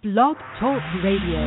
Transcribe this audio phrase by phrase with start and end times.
[0.00, 1.42] Blog Talk Radio.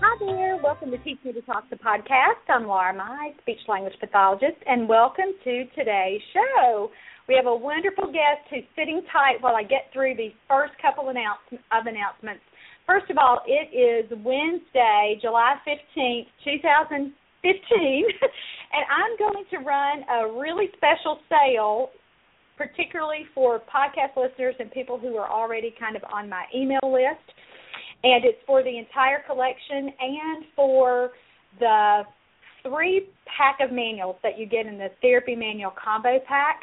[0.00, 0.56] Hi there.
[0.62, 2.40] Welcome to Teach Me to Talk the podcast.
[2.48, 6.90] I'm Laura Mize, speech language pathologist, and welcome to today's show.
[7.28, 11.04] We have a wonderful guest who's sitting tight while I get through these first couple
[11.04, 12.40] of announcements.
[12.86, 17.12] First of all, it is Wednesday, July 15th, 2015,
[17.42, 21.90] and I'm going to run a really special sale,
[22.56, 27.24] particularly for podcast listeners and people who are already kind of on my email list
[28.04, 31.10] and it's for the entire collection and for
[31.58, 32.02] the
[32.62, 36.60] three pack of manuals that you get in the therapy manual combo pack.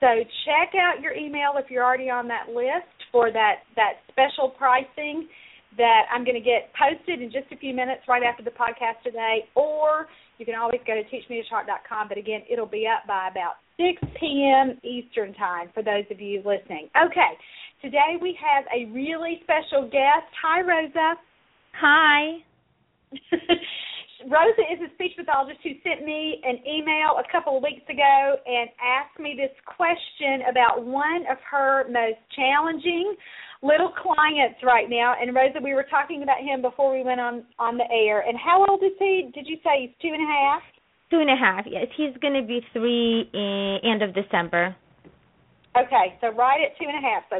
[0.00, 0.06] So
[0.44, 5.28] check out your email if you're already on that list for that that special pricing
[5.76, 9.02] that I'm going to get posted in just a few minutes right after the podcast
[9.04, 10.06] today, or
[10.38, 12.08] you can always go to teachmetotalk.com.
[12.08, 14.78] But again, it'll be up by about 6 p.m.
[14.82, 16.88] Eastern time for those of you listening.
[16.96, 17.32] Okay,
[17.80, 20.28] today we have a really special guest.
[20.42, 21.14] Hi, Rosa.
[21.80, 22.44] Hi.
[24.28, 28.36] Rosa is a speech pathologist who sent me an email a couple of weeks ago
[28.46, 33.14] and asked me this question about one of her most challenging
[33.62, 35.14] little clients right now.
[35.18, 38.20] And Rosa, we were talking about him before we went on on the air.
[38.26, 39.30] And how old is he?
[39.32, 40.62] Did you say he's two and a half?
[41.10, 41.64] Two and a half.
[41.66, 44.74] Yes, he's going to be three in end of December.
[45.76, 47.22] Okay, so right at two and a half.
[47.30, 47.36] So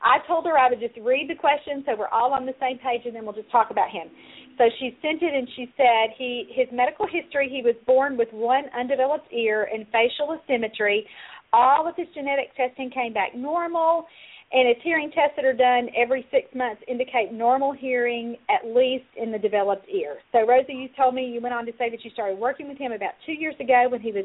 [0.00, 2.78] I told her I would just read the question so we're all on the same
[2.78, 4.08] page, and then we'll just talk about him.
[4.56, 7.50] So she sent it, and she said he his medical history.
[7.50, 11.04] He was born with one undeveloped ear and facial asymmetry.
[11.52, 14.06] All of his genetic testing came back normal,
[14.52, 19.06] and his hearing tests that are done every six months indicate normal hearing, at least
[19.20, 20.18] in the developed ear.
[20.32, 22.78] So Rosa, you told me you went on to say that you started working with
[22.78, 24.24] him about two years ago when he was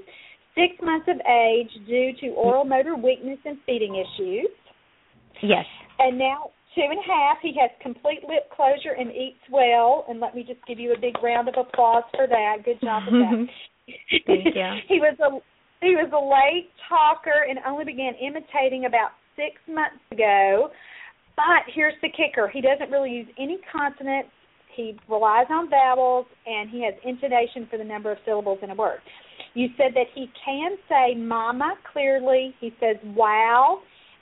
[0.53, 4.49] six months of age due to oral motor weakness and feeding issues.
[5.41, 5.65] Yes.
[5.97, 10.05] And now two and a half, he has complete lip closure and eats well.
[10.07, 12.57] And let me just give you a big round of applause for that.
[12.65, 13.47] Good job with that.
[14.27, 14.69] Thank you.
[14.87, 15.39] he was a
[15.81, 20.69] he was a late talker and only began imitating about six months ago.
[21.35, 24.29] But here's the kicker: he doesn't really use any consonants.
[24.75, 28.75] He relies on vowels, and he has intonation for the number of syllables in a
[28.75, 28.99] word.
[29.53, 32.53] You said that he can say "mama" clearly.
[32.59, 33.79] He says "wow."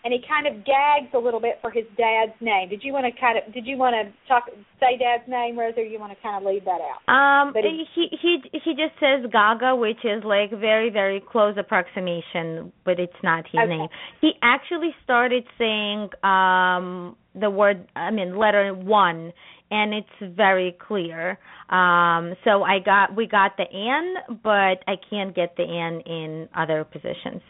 [0.07, 2.69] And he kind of gags a little bit for his dad's name.
[2.69, 4.45] Did you want to kind of did you want to talk
[4.79, 7.03] say dad's name, Rosa, or you want to kind of leave that out?
[7.13, 11.57] Um, But he- he he he just says Gaga, which is like very very close
[11.57, 13.67] approximation, but it's not his Okay.
[13.67, 13.89] name.
[14.21, 19.33] He actually started saying um the word, I mean letter one,
[19.71, 21.37] and it's very clear.
[21.69, 26.47] Um, so I got we got the N, but I can't get the N in
[26.55, 27.41] other positions.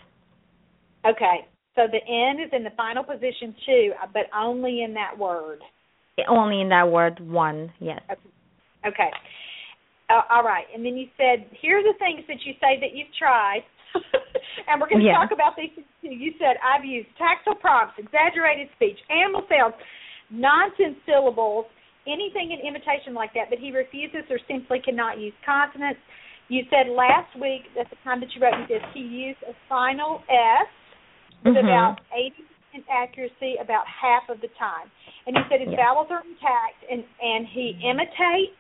[1.06, 1.46] Okay,
[1.78, 5.62] so the N is in the final position too, but only in that word.
[6.28, 8.02] Only in that word one, yes.
[8.82, 9.14] Okay.
[10.10, 12.98] Uh, all right, and then you said here are the things that you say that
[12.98, 13.62] you've tried,
[14.68, 15.22] and we're going to Yeah.
[15.22, 15.70] talk about these
[16.02, 16.10] too.
[16.10, 19.76] You said I've used tactile prompts, exaggerated speech, animal sounds,
[20.32, 21.66] nonsense syllables,
[22.08, 26.00] anything in imitation like that, but he refuses or simply cannot use consonants.
[26.48, 29.54] You said last week at the time that you wrote me this, he used a
[29.68, 30.72] final S
[31.44, 31.64] with Mhm.
[31.64, 34.90] about 80% accuracy about half of the time.
[35.26, 35.78] And he said his Yeah.
[35.78, 38.56] vowels are intact and, and he imitates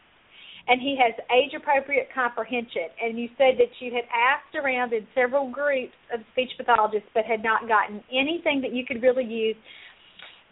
[0.68, 2.90] and he has age appropriate comprehension.
[3.02, 7.26] And you said that you had asked around in several groups of speech pathologists but
[7.26, 9.56] had not gotten anything that you could really use.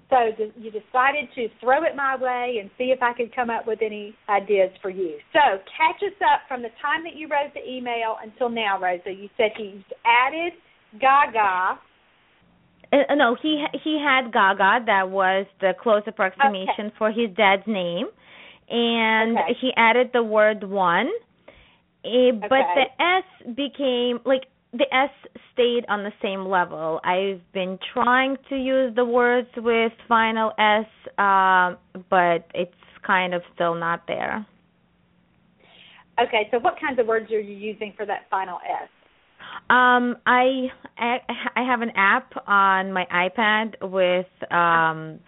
[0.10, 3.66] So you decided to throw it my way and see if I could come up
[3.66, 5.20] with any ideas for you.
[5.34, 9.12] So catch us up from the time that you wrote the email until now, Rosa.
[9.12, 10.54] You said he's added
[11.00, 11.80] Gaga.
[12.96, 14.86] Uh, no, he he had Gaga.
[14.86, 18.08] That was the close approximation for his dad's name,
[18.70, 19.58] and Okay.
[19.60, 21.10] he added the word one.
[22.06, 22.76] Eh, But Okay.
[22.76, 25.10] the S became like the S
[25.54, 27.02] stayed on the same level.
[27.04, 30.86] I've been trying to use the words with final S,
[31.18, 31.78] um,
[32.10, 32.74] but it's
[33.04, 34.46] kind of still not there.
[36.18, 38.90] Okay, so what kinds of words are you using for that final S?
[39.68, 40.68] Um, I
[40.98, 41.18] I
[41.56, 45.20] I have an app on my iPad with um,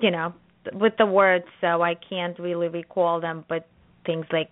[0.00, 0.32] you know,
[0.72, 3.44] with the words, so I can't really recall them.
[3.48, 3.66] But
[4.06, 4.48] things like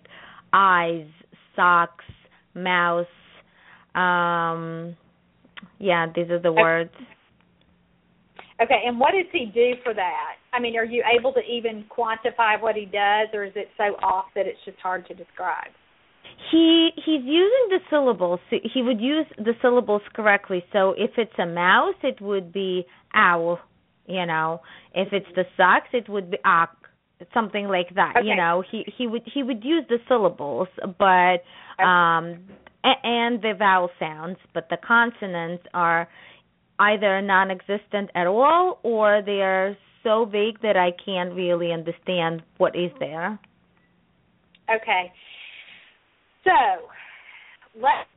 [0.53, 1.07] eyes,
[1.55, 2.05] socks,
[2.53, 3.07] mouse,
[3.95, 4.95] um,
[5.79, 6.91] yeah, these are the words.
[8.61, 10.33] Okay, and what does he do for that?
[10.53, 13.95] I mean, are you able to even quantify what he does, or is it so
[14.05, 15.71] off that it's just hard to describe?
[16.51, 18.39] He he's using the syllables.
[18.49, 20.63] He would use the syllables correctly.
[20.71, 23.59] So if it's a mouse, it would be owl.
[24.07, 24.61] You know,
[24.93, 26.69] if it's the socks, it would be ak,
[27.33, 28.13] something like that.
[28.17, 28.27] Okay.
[28.27, 31.43] You know, he he would he would use the syllables, but
[31.83, 32.39] um
[32.83, 36.07] a- and the vowel sounds, but the consonants are
[36.79, 42.75] either non-existent at all or they are so vague that I can't really understand what
[42.75, 43.39] is there.
[44.69, 45.11] Okay.
[46.45, 46.51] So,
[47.81, 48.07] let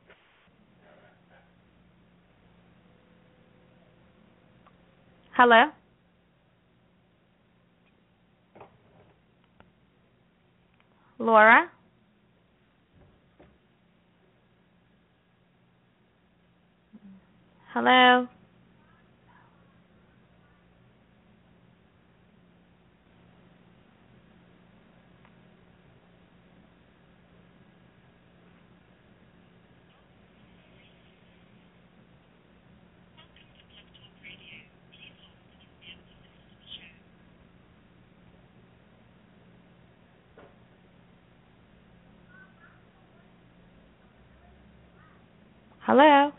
[5.35, 5.65] Hello?
[11.19, 11.69] Laura?
[17.73, 18.27] Hello?
[45.89, 46.31] Hello?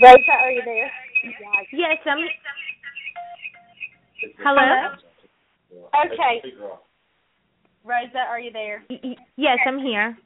[0.00, 0.92] Rosa, are you there?
[1.72, 2.18] Yes, I'm
[4.44, 4.96] Hello?
[6.06, 6.42] Okay.
[7.84, 8.84] Rosa, are you there?
[8.90, 10.16] Y- y- Yes, I'm here.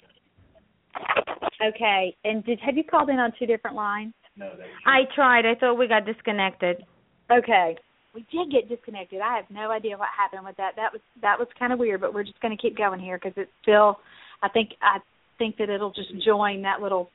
[1.67, 2.17] Okay.
[2.25, 4.13] And did have you called in on two different lines?
[4.37, 4.51] No,
[4.87, 5.47] I tried.
[5.47, 6.85] I thought we got disconnected.
[7.31, 7.77] Okay.
[8.15, 9.21] We did get disconnected.
[9.21, 10.73] I have no idea what happened with that.
[10.77, 13.19] That was that was kind of weird, but we're just going to keep going here
[13.19, 13.99] because it's still.
[14.43, 14.99] I think I
[15.39, 17.11] think that it'll just join that little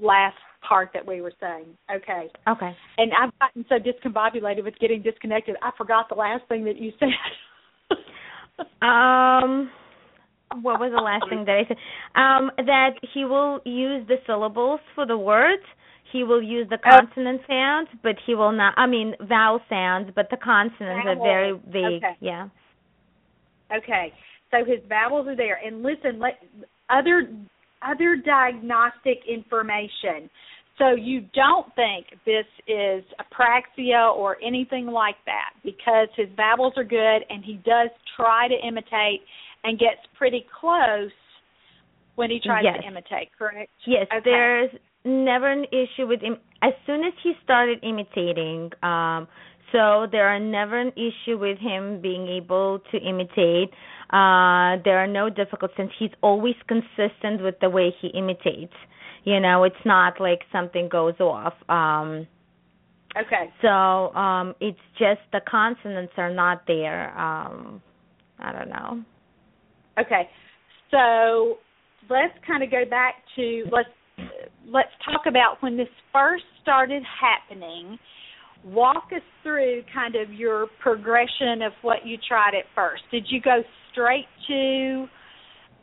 [0.00, 0.36] last
[0.66, 1.66] part that we were saying.
[1.94, 2.28] Okay.
[2.48, 2.76] Okay.
[2.98, 6.92] And I've gotten so discombobulated with getting disconnected, I forgot the last thing that you
[6.98, 7.08] said.
[8.82, 9.70] Um
[10.62, 11.76] what was the last thing that I said?
[12.14, 15.62] Um that he will use the syllables for the words.
[16.12, 16.90] He will use the Oh.
[16.90, 21.52] consonant sounds, but he will not I mean vowel sounds, but the consonants are very
[21.66, 22.04] vague.
[22.04, 22.16] Okay.
[22.20, 22.48] Yeah.
[23.74, 24.12] Okay,
[24.52, 26.38] so his vowels are there, and listen, let
[26.88, 27.28] other
[27.82, 30.30] other diagnostic information.
[30.78, 36.84] So you don't think this is apraxia or anything like that because his vowels are
[36.84, 39.22] good, and he does try to imitate
[39.64, 41.10] and gets pretty close
[42.16, 42.80] when he tries Yes.
[42.80, 43.30] to imitate.
[43.38, 43.70] Correct?
[43.86, 44.20] Yes, Okay.
[44.20, 44.70] there's
[45.04, 46.38] never an issue with him.
[46.62, 49.28] As soon as he started imitating, um,
[49.72, 53.72] so there are never an issue with him being able to imitate.
[54.10, 58.74] Uh, there are no difficulties since he's always consistent with the way he imitates.
[59.26, 61.52] You know, it's not like something goes off.
[61.68, 62.26] Um,
[63.16, 63.50] Okay.
[63.62, 67.18] so um, it's just the consonants are not there.
[67.18, 67.80] Um,
[68.38, 69.02] I don't know.
[69.98, 70.28] Okay,
[70.90, 71.56] so
[72.10, 73.88] let's kind of go back to let's
[74.70, 77.98] let's talk about when this first started happening.
[78.64, 83.02] Walk us through kind of your progression of what you tried at first.
[83.10, 83.62] Did you go
[83.92, 85.06] straight to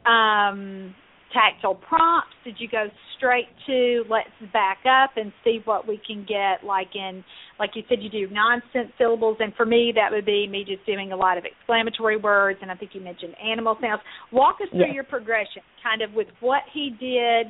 [0.10, 0.94] um,
[1.34, 2.36] tactile prompts?
[2.44, 2.88] Did you go
[3.18, 6.66] straight to let's back up and see what we can get?
[6.66, 7.24] Like in,
[7.60, 10.86] like you said, you do nonsense syllables, and for me, that would be me just
[10.86, 12.60] doing a lot of exclamatory words.
[12.62, 14.02] And I think you mentioned animal sounds.
[14.32, 17.48] Walk us through your progression, kind of with what he did,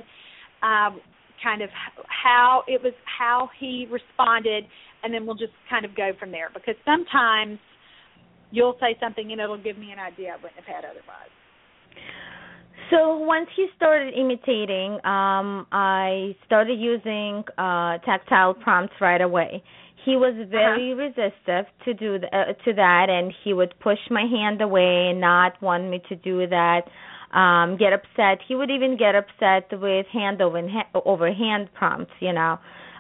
[0.64, 1.02] um,
[1.44, 1.70] kind of
[2.08, 4.64] how it was, how he responded,
[5.04, 6.50] and then we'll just kind of go from there.
[6.54, 7.60] Because sometimes
[8.52, 11.34] you'll say something and it'll give me an idea I wouldn't have had otherwise.
[12.90, 19.64] So once he started imitating, um, I started using uh, tactile prompts right away.
[20.06, 24.26] He was very resistive to do th- uh, to that, and he would push my
[24.30, 26.82] hand away and not want me to do that.
[27.38, 28.40] Um, get upset.
[28.48, 32.12] He would even get upset with hand over ha- over hand prompts.
[32.20, 32.60] You know.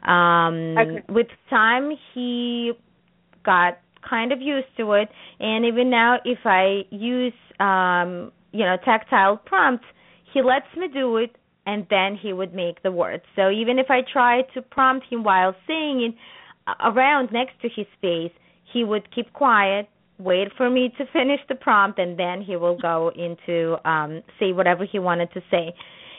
[0.10, 1.04] Um, Okay.
[1.10, 2.72] With time, he
[3.46, 5.10] got kind of used to it,
[5.40, 9.86] and even now, if I use um, you know tactile prompts
[10.34, 13.24] he lets me do it and then he would make the words.
[13.36, 16.16] So even if i try to prompt him while saying it
[16.82, 18.32] around next to his face
[18.72, 19.88] he would keep quiet
[20.20, 24.52] wait for me to finish the prompt and then he will go into um say
[24.52, 25.74] whatever he wanted to say.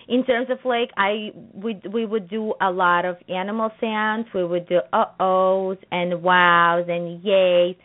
[0.06, 4.26] In terms of like I we we would do a lot of animal sounds.
[4.34, 7.76] We would do uh ohs and wows and yays,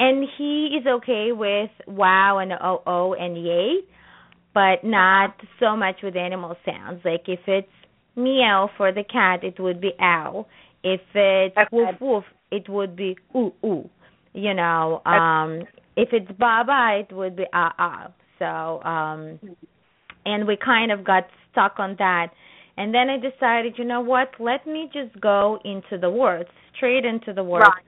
[0.00, 3.80] and he is okay with wow and oh oh and yay,
[4.54, 7.02] but not so much with animal sounds.
[7.04, 7.68] Like if it's
[8.16, 10.46] meow for the cat, it would be ow.
[10.82, 11.68] If it's Okay.
[11.70, 13.88] woof woof, it would be ooh ooh.
[14.32, 15.64] You know, um
[15.96, 18.10] if it's baba, it would be ah ah.
[18.38, 19.38] So, um
[20.24, 22.28] and we kind of got stuck on that.
[22.78, 24.30] And then I decided, you know what?
[24.38, 27.66] Let me just go into the words, straight into the words.
[27.68, 27.84] Right.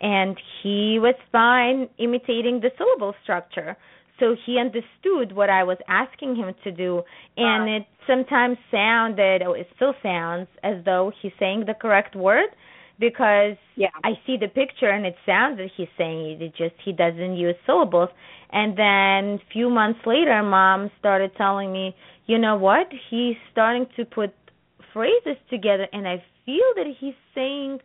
[0.00, 3.76] And he was fine imitating the syllable structure.
[4.18, 7.02] So he understood what I was asking him to do,
[7.36, 7.82] and Right.
[7.82, 12.48] it sometimes sounded, or it still sounds, as though he's saying the correct word,
[12.98, 13.90] because Yeah.
[14.04, 16.42] I see the picture and it sounds that he's saying it.
[16.42, 18.08] It just he doesn't use syllables.
[18.50, 22.90] And then a few months later, mom started telling me, you know what?
[23.10, 24.32] He's starting to put
[24.94, 27.80] phrases together, and I feel that he's saying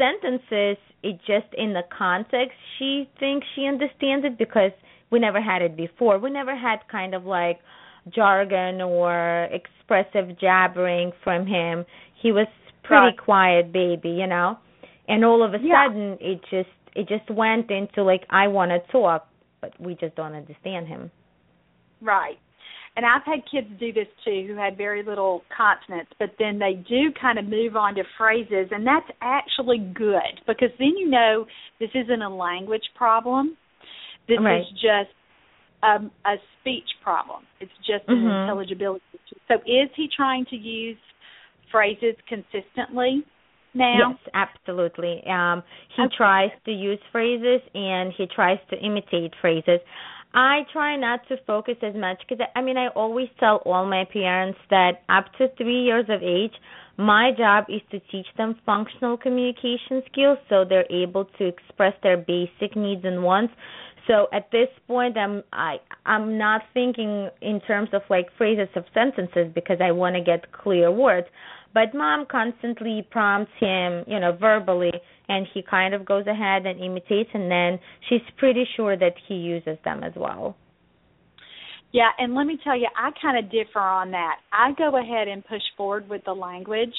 [0.00, 0.78] sentences.
[1.02, 4.72] It just in the context she thinks she understands it because
[5.10, 6.18] we never had it before.
[6.18, 7.58] We never had kind of like
[8.14, 11.84] jargon or expressive jabbering from him.
[12.22, 12.46] He was
[12.82, 14.58] pretty quiet baby, you know.
[15.08, 15.86] And all of a Yeah.
[15.86, 19.28] sudden it just it just went into like I want to talk,
[19.60, 21.10] but we just don't understand him.
[22.00, 22.38] Right.
[22.96, 26.74] And I've had kids do this too who had very little consonants, but then they
[26.88, 31.46] do kind of move on to phrases, and that's actually good because then you know
[31.78, 33.56] this isn't a language problem.
[34.28, 34.60] This Right.
[34.60, 35.14] is just
[35.82, 37.46] um, a speech problem.
[37.60, 38.42] It's just an Mhm.
[38.42, 39.40] intelligibility issue.
[39.48, 40.98] So is he trying to use
[41.70, 43.24] phrases consistently
[43.74, 44.10] now?
[44.10, 45.24] Yes, absolutely.
[45.26, 45.62] Um
[45.96, 46.14] he Okay.
[46.16, 49.80] tries to use phrases and he tries to imitate phrases.
[50.32, 54.04] I try not to focus as much because I mean I always tell all my
[54.12, 56.52] parents that up to 3 years of age,
[56.96, 62.16] my job is to teach them functional communication skills so they're able to express their
[62.16, 63.54] basic needs and wants.
[64.06, 68.84] So at this point I'm I I'm not thinking in terms of like phrases of
[68.94, 71.26] sentences because I want to get clear words.
[71.72, 74.92] But mom constantly prompts him, you know, verbally,
[75.28, 79.34] and he kind of goes ahead and imitates, and then she's pretty sure that he
[79.34, 80.56] uses them as well.
[81.92, 84.36] Yeah, and let me tell you, I kind of differ on that.
[84.52, 86.94] I go ahead and push forward with the language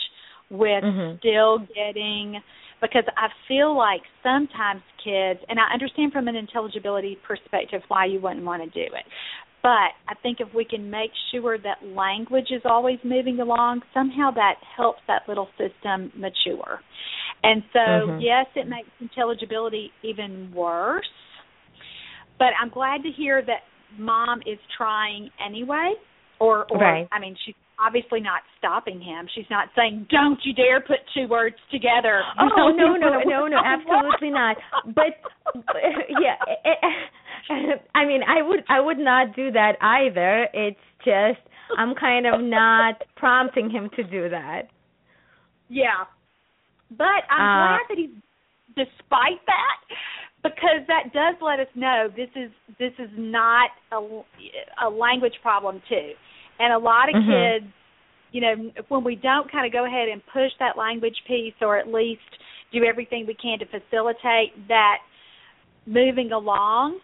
[0.49, 1.17] with Mhm.
[1.19, 2.41] still getting
[2.81, 8.19] because I feel like sometimes kids and I understand from an intelligibility perspective why you
[8.19, 9.05] wouldn't want to do it.
[9.63, 14.31] But I think if we can make sure that language is always moving along, somehow
[14.31, 16.81] that helps that little system mature.
[17.43, 18.21] And so, Mhm.
[18.21, 21.09] yes, it makes intelligibility even worse.
[22.39, 23.63] But I'm glad to hear that
[23.97, 25.93] mom is trying anyway
[26.39, 27.07] or or Right.
[27.11, 29.27] I mean she's obviously not stopping him.
[29.33, 32.21] She's not saying don't you dare put two words together.
[32.39, 34.57] Oh no no no no absolutely not.
[34.85, 35.17] But
[36.21, 36.35] yeah,
[37.95, 40.47] I mean I would I would not do that either.
[40.53, 41.41] It's just
[41.77, 44.63] I'm kind of not prompting him to do that.
[45.69, 46.05] Yeah.
[46.89, 48.09] But I'm Uh, glad that he's
[48.75, 49.77] despite that
[50.43, 53.99] because that does let us know this is this is not a,
[54.85, 56.11] a language problem too.
[56.61, 57.27] And a lot of Mhm.
[57.27, 57.73] kids,
[58.31, 61.77] you know, when we don't kind of go ahead and push that language piece or
[61.77, 62.21] at least
[62.71, 64.99] do everything we can to facilitate that
[65.85, 66.99] moving along,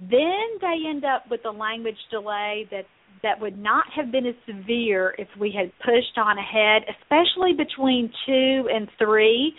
[0.00, 2.84] then they end up with a language delay that
[3.22, 8.10] that would not have been as severe if we had pushed on ahead, especially between
[8.26, 9.54] two and three,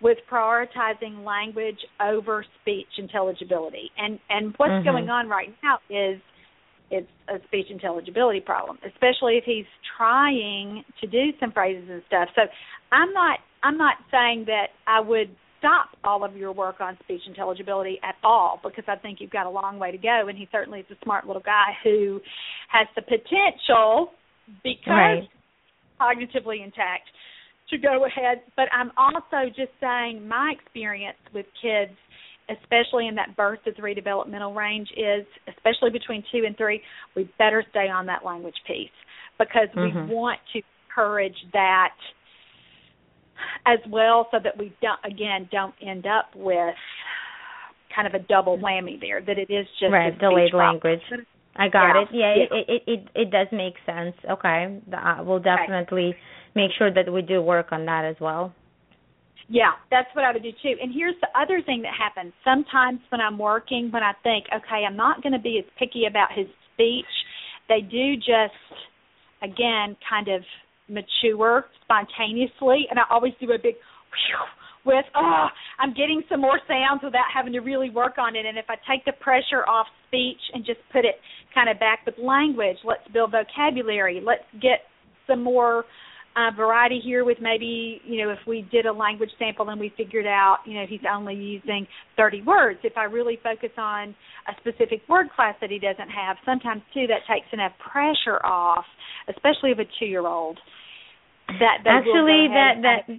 [0.00, 3.90] with prioritizing language over speech intelligibility.
[3.98, 4.84] And and what's Mhm.
[4.84, 6.20] going on right now is
[6.90, 9.66] it's a speech intelligibility problem, especially if he's
[9.96, 12.28] trying to do some phrases and stuff.
[12.34, 12.42] So
[12.92, 17.20] I'm not I'm not saying that I would stop all of your work on speech
[17.26, 20.48] intelligibility at all because I think you've got a long way to go and he
[20.50, 22.20] certainly is a smart little guy who
[22.70, 24.10] has the potential
[24.64, 25.28] because Right.
[26.00, 27.08] cognitively intact
[27.68, 31.92] to go ahead but I'm also just saying my experience with kids
[32.50, 36.82] especially in that birth to three developmental range is especially between two and three
[37.14, 38.90] we better stay on that language piece
[39.38, 40.08] because Mhm.
[40.08, 41.94] we want to encourage that
[43.66, 46.74] as well so that we don't again don't end up with
[47.94, 50.80] kind of a double whammy there that it is just right, delayed problem.
[50.82, 51.26] language.
[51.56, 52.08] I got Yeah, it.
[52.12, 52.42] Yeah, yeah.
[52.42, 54.14] It, it it it does make sense.
[54.28, 56.14] Okay, uh, we'll definitely
[56.54, 58.54] make sure that we do work on that as well.
[59.50, 60.78] Yeah, that's what I would do too.
[60.80, 62.32] And here's the other thing that happens.
[62.44, 66.06] Sometimes when I'm working, when I think, okay, I'm not going to be as picky
[66.08, 67.10] about his speech,
[67.68, 68.54] they do just
[69.42, 70.42] again kind of
[70.88, 73.74] mature spontaneously, and I always do a big
[74.86, 75.46] with oh
[75.78, 78.76] I'm getting some more sounds without having to really work on it and if I
[78.90, 81.16] take the pressure off speech and just put it
[81.54, 84.88] kind of back with language let's build vocabulary let's get
[85.26, 85.84] some more
[86.36, 89.92] uh, variety here with maybe you know if we did a language sample and we
[89.96, 92.78] figured out you know he's only using 30 words.
[92.84, 94.14] If I really focus on
[94.48, 98.84] a specific word class that he doesn't have sometimes too that takes enough pressure off
[99.28, 100.58] especially of a 2 year old
[101.58, 103.16] that actually that that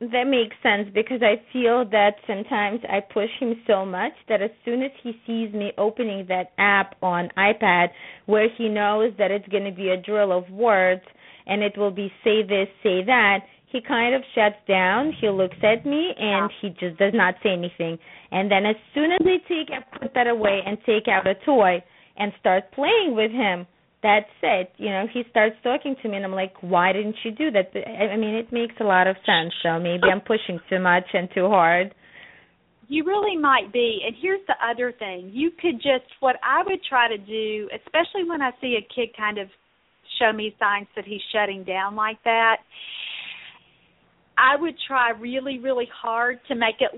[0.00, 4.50] that makes sense because I feel that sometimes I push him so much that as
[4.64, 7.88] soon as he sees me opening that app on iPad
[8.24, 11.02] where he knows that it's going to be a drill of words
[11.50, 15.56] and it will be say this, say that, he kind of shuts down, he looks
[15.62, 17.98] at me and he just does not say anything.
[18.32, 21.34] And then as soon as I take I put that away and take out a
[21.44, 21.82] toy
[22.16, 23.66] and start playing with him,
[24.02, 24.72] that's it.
[24.78, 27.70] You know, he starts talking to me, and I'm like, why didn't you do that?
[27.76, 29.52] I mean, it makes a lot of sense.
[29.62, 31.94] So maybe I'm pushing too much and too hard.
[32.88, 34.00] You really might be.
[34.06, 38.24] And here's the other thing: you could just what I would try to do, especially
[38.26, 39.48] when I see a kid kind of
[40.20, 42.58] show me signs that he's shutting down like that.
[44.38, 46.90] I would try really, really hard to make it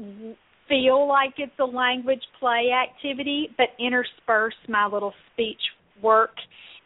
[0.69, 5.61] feel like it's a language play activity, but intersperse my little speech
[6.03, 6.31] work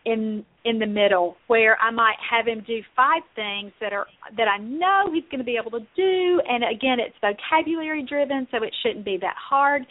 [0.07, 4.47] in in the middle where I might have him do five things that are that
[4.47, 8.62] I know he's going to be able to do and again it's vocabulary driven so
[8.62, 9.83] it shouldn't be that hard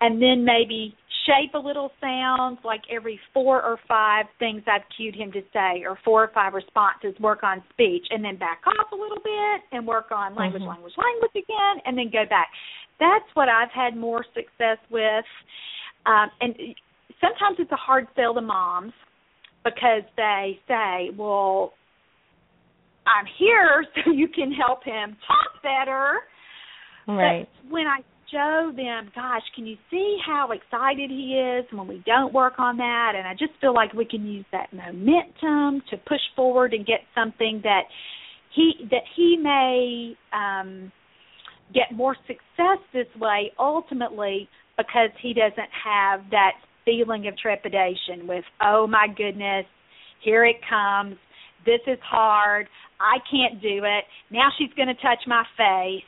[0.00, 5.14] and then maybe shape a little sounds like every four or five things I've cued
[5.14, 8.90] him to say or four or five responses work on speech and then back off
[8.92, 10.70] a little bit and work on language mm-hmm.
[10.70, 12.48] language language again and then go back
[12.98, 15.24] that's what I've had more success with
[16.06, 16.54] um and
[17.22, 18.92] sometimes it's a hard sell to moms
[19.64, 21.72] because they say, well,
[23.06, 26.20] I'm here so you can help him talk better.
[27.08, 27.48] Right.
[27.62, 28.00] But when I
[28.32, 32.78] show them, gosh, can you see how excited he is when we don't work on
[32.78, 33.12] that?
[33.16, 37.00] And I just feel like we can use that momentum to push forward and get
[37.14, 37.82] something that
[38.54, 40.92] he that he may um
[41.72, 46.52] get more success this way ultimately because he doesn't have that
[46.84, 49.64] feeling of trepidation with, oh my goodness,
[50.24, 51.16] here it comes.
[51.64, 52.66] This is hard.
[53.00, 54.04] I can't do it.
[54.30, 56.04] Now she's going to touch my face.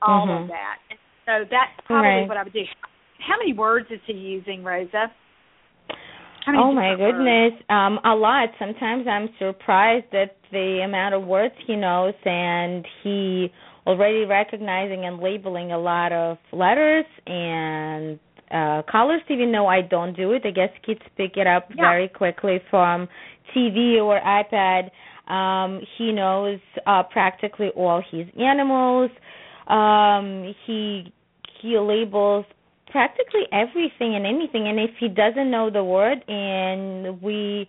[0.00, 0.44] All mm-hmm.
[0.44, 0.78] of that.
[1.26, 2.28] So that's probably right.
[2.28, 2.62] what I would do.
[3.18, 5.12] How many words is he using, Rosa?
[6.48, 8.48] Oh my goodness, um, a lot.
[8.58, 13.52] Sometimes I'm surprised at the amount of words he knows, and he
[13.86, 18.18] already recognizing and labeling a lot of letters and
[18.50, 20.42] uh colors even though I don't do it.
[20.44, 21.82] I guess kids pick it up yeah.
[21.82, 23.08] very quickly from
[23.56, 24.90] TV or iPad.
[25.32, 29.10] Um he knows uh practically all his animals.
[29.68, 31.12] Um he
[31.60, 32.44] he labels
[32.90, 37.68] practically everything and anything and if he doesn't know the word and we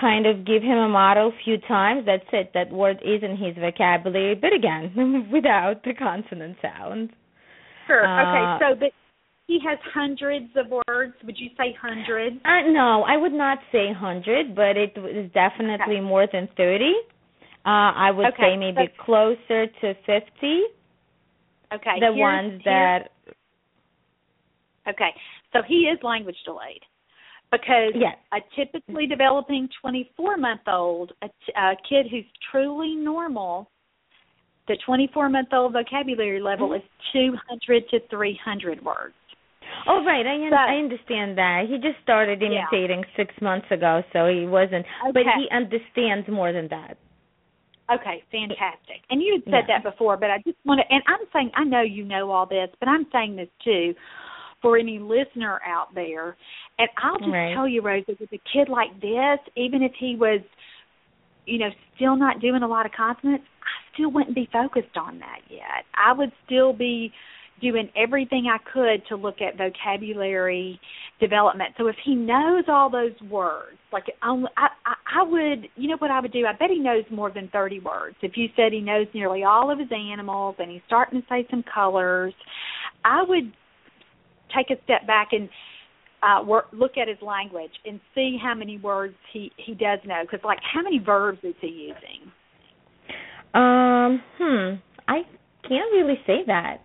[0.00, 3.36] kind of give him a model a few times that's it that word is in
[3.36, 7.10] his vocabulary but again without the consonant sound
[7.90, 8.06] Sure.
[8.06, 8.64] Uh, okay.
[8.64, 8.90] So, but
[9.46, 11.14] he has hundreds of words.
[11.24, 12.36] Would you say hundreds?
[12.44, 16.00] Uh, no, I would not say hundred, but it is definitely okay.
[16.00, 16.94] more than thirty.
[17.66, 18.54] Uh, I would okay.
[18.54, 20.62] say maybe closer to fifty.
[21.72, 22.00] Okay.
[22.00, 23.10] The ones that.
[24.88, 25.10] Okay,
[25.52, 26.80] so he is language delayed
[27.52, 28.16] because yes.
[28.32, 33.70] a typically developing 24 month old, a, t- a kid who's truly normal,
[34.68, 36.76] the 24 month old vocabulary level mm-hmm.
[36.76, 39.14] is 200 to 300 words.
[39.86, 41.64] Oh right, I un- I understand that.
[41.68, 42.48] He just started Yeah.
[42.48, 44.84] imitating six months ago, so he wasn't.
[45.12, 46.96] But he understands more than that.
[47.92, 49.02] Okay, fantastic.
[49.10, 49.80] And you had said Yeah.
[49.80, 52.46] that before, but I just want to, and I'm saying, I know you know all
[52.46, 53.94] this, but I'm saying this too
[54.62, 56.36] for any listener out there.
[56.78, 57.54] And I'll just Right.
[57.54, 60.40] tell you, Rosa, with a kid like this, even if he was,
[61.46, 65.18] you know, still not doing a lot of consonants, I still wouldn't be focused on
[65.18, 65.84] that yet.
[65.94, 67.12] I would still be
[67.60, 70.80] doing everything I could to look at vocabulary
[71.20, 71.74] development.
[71.78, 75.96] So if he knows all those words, like um, I, I, I would, you know
[75.98, 76.46] what I would do?
[76.46, 78.16] I bet he knows more than thirty words.
[78.22, 81.46] If you said he knows nearly all of his animals and he's starting to say
[81.50, 82.34] some colors,
[83.04, 83.52] I would
[84.56, 85.48] take a step back and
[86.22, 90.22] uh work, look at his language and see how many words he he does know.
[90.22, 92.32] Because like, how many verbs is he using?
[93.52, 94.74] Um, hmm.
[95.08, 95.22] I
[95.68, 96.78] can't really say that.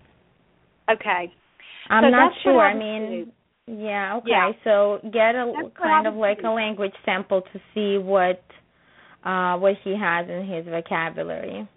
[0.89, 1.31] Okay.
[1.89, 2.59] I'm So not sure.
[2.59, 3.31] I mean,
[3.67, 4.29] yeah, okay.
[4.29, 4.51] Yeah.
[4.63, 8.43] So get a That's kind of like a language sample to see what
[9.23, 11.67] uh what he has in his vocabulary.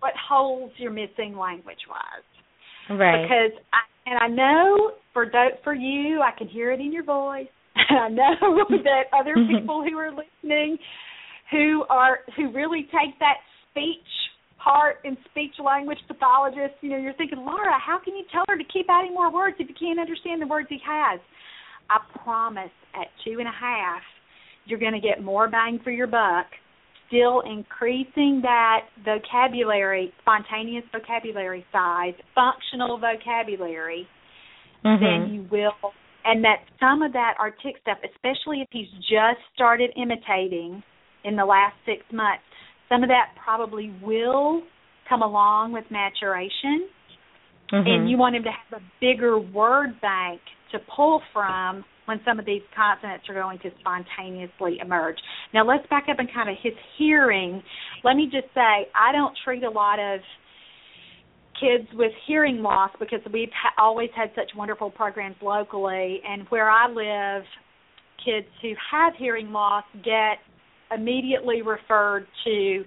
[0.00, 2.98] What holes you're missing language wise.
[2.98, 3.22] Right.
[3.22, 5.30] Because I, and I know for
[5.62, 7.48] for you, I can hear it in your voice.
[7.76, 10.78] And I know that other people who are listening
[11.50, 13.38] who are who really take that
[13.70, 13.98] speech
[14.62, 18.56] part in speech language pathologists, you know, you're thinking, Laura, how can you tell her
[18.56, 21.20] to keep adding more words if you can't understand the words he has?
[21.88, 24.02] I promise at two and a half,
[24.66, 26.46] you're going to get more bang for your buck,
[27.08, 34.06] still increasing that vocabulary, spontaneous vocabulary size, functional vocabulary,
[34.84, 35.04] mm-hmm.
[35.04, 35.92] than you will.
[36.24, 40.82] And that some of that artic stuff, especially if he's just started imitating
[41.24, 42.44] in the last six months,
[42.90, 44.62] some of that probably will
[45.08, 46.88] come along with maturation.
[47.72, 47.86] Mm-hmm.
[47.86, 50.40] And you want him to have a bigger word bank
[50.72, 55.16] to pull from when some of these consonants are going to spontaneously emerge.
[55.54, 57.62] Now let's back up and kind of his hearing.
[58.02, 60.20] Let me just say, I don't treat a lot of
[61.60, 66.68] kids with hearing loss because we've ha- always had such wonderful programs locally, and where
[66.68, 67.44] I live,
[68.24, 70.38] kids who have hearing loss get
[70.94, 72.84] immediately referred to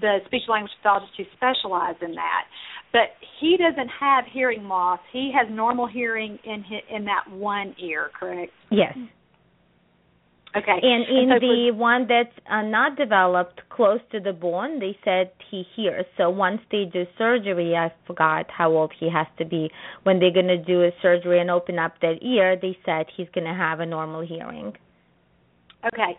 [0.00, 2.44] the speech language pathologist who specialize in that.
[2.92, 5.00] But he doesn't have hearing loss.
[5.12, 8.52] He has normal hearing in his, in that one ear, correct?
[8.70, 8.96] Yes.
[10.54, 10.78] Okay.
[10.82, 14.96] And in and so the one that's uh, not developed close to the bone, they
[15.02, 16.04] said he hears.
[16.18, 19.70] So once they do surgery, I forgot how old he has to be.
[20.02, 23.28] When they're going to do a surgery and open up that ear, they said he's
[23.34, 24.74] going to have a normal hearing.
[25.86, 26.18] Okay.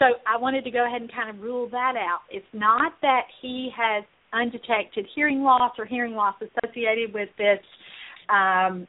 [0.00, 2.20] So I wanted to go ahead and kind of rule that out.
[2.30, 7.58] It's not that he has undetected hearing loss or hearing loss associated with this
[8.30, 8.88] um,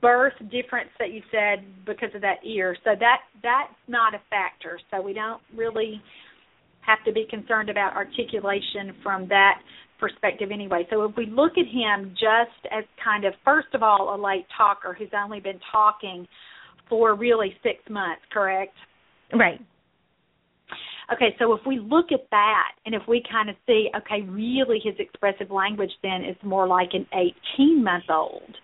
[0.00, 2.76] birth difference that you said because of that ear.
[2.84, 4.80] So that that's not a factor.
[4.90, 6.02] So we don't really
[6.80, 9.60] have to be concerned about articulation from that
[10.00, 10.84] perspective anyway.
[10.90, 14.46] So if we look at him just as kind of first of all a late
[14.56, 16.26] talker who's only been talking
[16.88, 18.74] for really 6 months, correct?
[19.32, 19.60] Right.
[21.12, 24.80] Okay, so if we look at that and if we kind of see, okay, really
[24.82, 27.06] his expressive language then is more like an
[27.58, 28.56] 18 month old,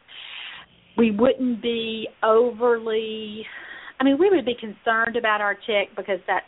[0.96, 3.44] we wouldn't be overly,
[4.00, 6.46] I mean, we would be concerned about artic because that's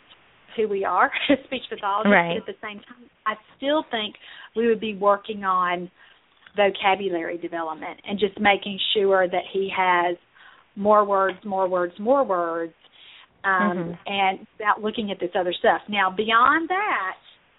[0.55, 1.11] who we are
[1.45, 2.11] speech pathologists.
[2.11, 2.37] Right.
[2.37, 4.15] At the same time, I still think
[4.55, 5.91] we would be working on
[6.55, 10.17] vocabulary development and just making sure that he has
[10.75, 12.73] more words, more words, more words
[13.43, 13.91] um, mm-hmm.
[14.05, 15.81] and without looking at this other stuff.
[15.89, 17.13] Now, beyond that,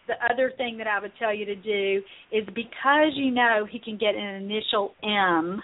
[0.07, 3.79] the other thing that I would tell you to do is because you know he
[3.79, 5.63] can get an initial M.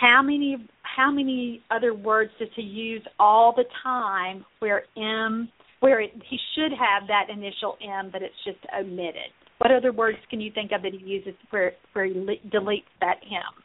[0.00, 5.48] How many how many other words does he use all the time where M
[5.80, 9.30] where it, he should have that initial M but it's just omitted?
[9.58, 13.16] What other words can you think of that he uses where where he deletes that
[13.24, 13.62] M?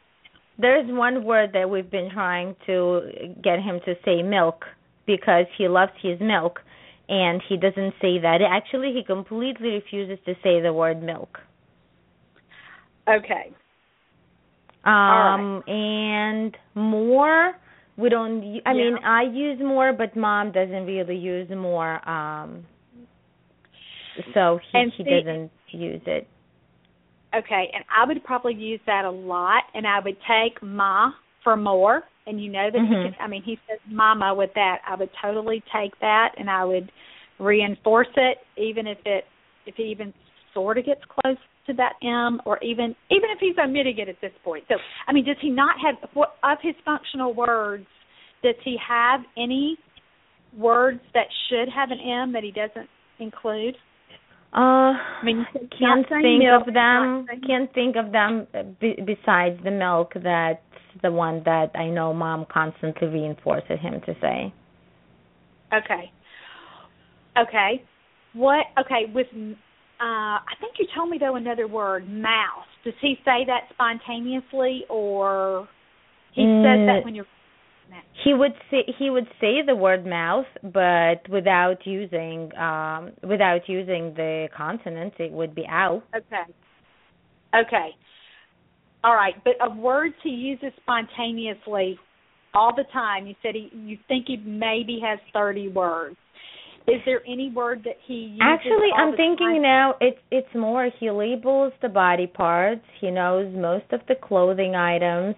[0.56, 4.64] There's one word that we've been trying to get him to say milk
[5.06, 6.60] because he loves his milk
[7.08, 8.38] and he doesn't say that.
[8.48, 11.38] Actually, he completely refuses to say the word milk.
[13.08, 13.52] Okay.
[14.84, 17.52] Um and more
[17.96, 18.72] we don't I yeah.
[18.72, 22.66] mean I use more but mom doesn't really use more um
[24.32, 26.26] so he and he see, doesn't use it.
[27.34, 31.12] Okay, and I would probably use that a lot and I would take ma
[31.42, 33.06] for more and you know that mm-hmm.
[33.06, 34.78] he can I mean he says mama with that.
[34.86, 36.90] I would totally take that and I would
[37.38, 39.24] reinforce it even if it
[39.66, 40.12] if he even
[40.52, 44.20] sort of gets close to that M or even even if he's omitting it at
[44.20, 44.64] this point.
[44.68, 44.74] So
[45.06, 47.86] I mean does he not have what of his functional words
[48.42, 49.78] does he have any
[50.56, 53.74] words that should have an M that he doesn't include?
[54.54, 57.26] Uh, I mean, can't think milk, of them.
[57.28, 58.46] I can't think of them
[58.80, 60.12] b- besides the milk.
[60.14, 60.60] That's
[61.02, 64.54] the one that I know mom constantly reinforces him to say.
[65.72, 66.12] Okay.
[67.36, 67.82] Okay.
[68.34, 68.66] What?
[68.78, 69.12] Okay.
[69.12, 69.44] With, uh,
[70.00, 72.66] I think you told me though another word, mouse.
[72.84, 75.68] Does he say that spontaneously, or
[76.34, 77.26] he mm, says that when you're?
[78.24, 84.14] He would say he would say the word mouth, but without using um without using
[84.14, 86.02] the consonants, it would be ow.
[86.16, 86.52] Okay.
[87.54, 87.90] Okay.
[89.02, 91.98] All right, but of words he uses spontaneously
[92.54, 93.26] all the time.
[93.26, 96.16] You said he you think he maybe has 30 words.
[96.86, 99.62] Is there any word that he uses Actually, all I'm thinking time?
[99.62, 102.84] now it's it's more he labels the body parts.
[103.00, 105.34] He knows most of the clothing items,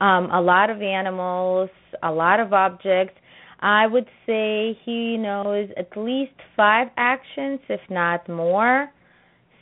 [0.00, 1.70] um, a lot of animals,
[2.02, 3.14] a lot of objects.
[3.60, 8.90] I would say he knows at least five actions, if not more.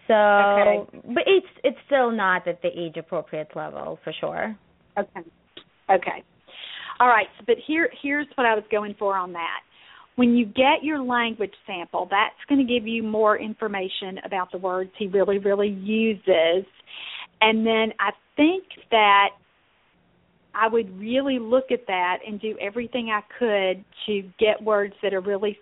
[0.09, 0.99] So, Okay.
[1.14, 4.55] but it's it's still not at the age appropriate level for sure.
[4.99, 5.20] Okay.
[5.90, 6.23] Okay.
[7.01, 7.27] All right.
[7.38, 9.61] So, but here here's what I was going for on that.
[10.16, 14.59] When you get your language sample, that's going to give you more information about the
[14.59, 16.66] words he really really uses.
[17.40, 19.31] And then I think that
[20.55, 25.12] I would really look at that and do everything I could to get words that
[25.12, 25.59] are really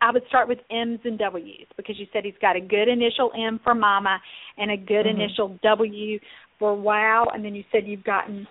[0.00, 3.32] I would start with M's and W's because you said he's got a good initial
[3.36, 4.20] M for mama
[4.56, 5.10] and a good Mhm.
[5.10, 6.20] initial W
[6.58, 8.46] for wow and then you said you've gotten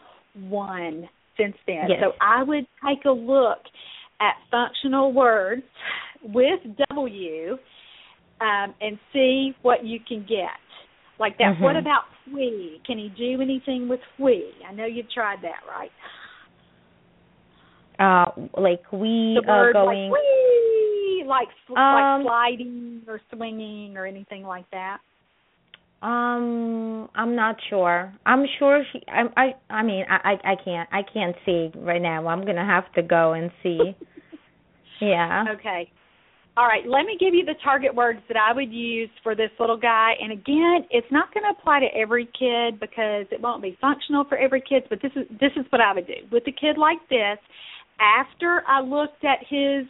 [0.49, 1.89] one since then.
[1.89, 2.01] Yes.
[2.01, 3.59] So I would take a look
[4.19, 5.63] at functional words
[6.21, 7.57] with W
[8.41, 10.49] um, and see what you can get.
[11.19, 11.59] Like that.
[11.61, 11.79] What Mhm.
[11.79, 12.81] about we?
[12.85, 14.53] Can he do anything with we?
[14.67, 15.91] I know you've tried that, right?
[17.99, 20.11] Uh, like we The are going.
[20.11, 24.99] like we, like Um, like sliding or swinging or anything like that.
[26.03, 28.13] Um, I'm not sure.
[28.25, 29.01] I'm sure she.
[29.07, 29.23] I.
[29.35, 29.55] I.
[29.71, 30.33] I mean, I.
[30.33, 30.87] I I can't.
[30.91, 32.27] I can't see right now.
[32.27, 33.95] I'm gonna have to go and see.
[35.01, 35.45] yeah.
[35.49, 35.91] Okay.
[36.57, 39.51] All right, let me give you the target words that I would use for this
[39.59, 40.13] little guy.
[40.19, 44.23] And again, it's not going to apply to every kid because it won't be functional
[44.27, 46.25] for every kid, but this is this is what I would do.
[46.31, 47.37] With a kid like this,
[48.01, 49.85] after I looked at his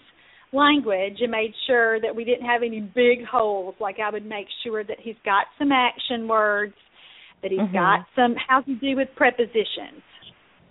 [0.51, 4.47] language and made sure that we didn't have any big holes, like I would make
[4.65, 6.75] sure that he's got some action words,
[7.43, 7.71] that he's Mhm.
[7.71, 10.03] got some how's he do with prepositions.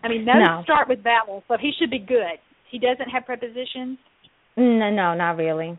[0.05, 0.61] I mean, those No.
[0.63, 2.39] start with vowels, so he should be good.
[2.67, 3.97] He doesn't have prepositions.
[4.59, 5.79] No, no, not really.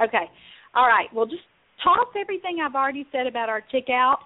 [0.00, 0.30] Okay.
[0.74, 1.06] All right.
[1.14, 1.42] Well, just
[1.82, 4.18] toss everything I've already said about artic out,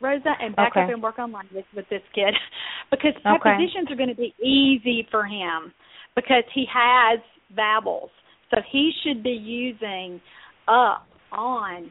[0.00, 0.82] Rosa, and back Okay.
[0.84, 2.34] up and work on language with this kid
[2.90, 3.38] because Okay.
[3.38, 5.72] prepositions are going to be easy for him
[6.16, 7.20] because he has
[7.54, 8.10] vowels.
[8.50, 10.20] So he should be using
[10.66, 11.90] up, on,